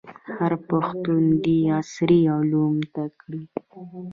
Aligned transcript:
هر 0.35 0.53
پښتون 0.69 1.23
دي 1.43 1.57
عصري 1.77 2.21
علوم 2.35 2.73
زده 2.87 3.05
کړي. 3.19 3.43